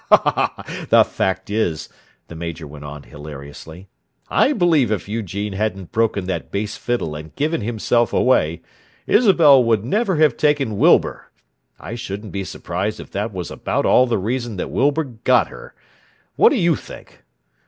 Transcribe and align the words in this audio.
"The 0.89 1.05
fact 1.07 1.51
is," 1.51 1.87
the 2.27 2.33
Major 2.33 2.65
went 2.65 2.83
on 2.83 3.03
hilariously, 3.03 3.87
"I 4.29 4.51
believe 4.51 4.91
if 4.91 5.07
Eugene 5.07 5.53
hadn't 5.53 5.91
broken 5.91 6.25
that 6.25 6.49
bass 6.51 6.75
fiddle 6.75 7.13
and 7.13 7.35
given 7.35 7.61
himself 7.61 8.11
away, 8.11 8.63
Isabel 9.05 9.63
would 9.63 9.85
never 9.85 10.15
have 10.15 10.37
taken 10.37 10.79
Wilbur! 10.79 11.29
I 11.79 11.93
shouldn't 11.93 12.31
be 12.31 12.43
surprised 12.43 12.99
if 12.99 13.11
that 13.11 13.31
was 13.31 13.51
about 13.51 13.85
all 13.85 14.07
the 14.07 14.17
reason 14.17 14.57
that 14.57 14.71
Wilbur 14.71 15.03
got 15.03 15.49
her! 15.49 15.75
What 16.35 16.49
do 16.49 16.55
you 16.57 16.75
think. 16.75 17.21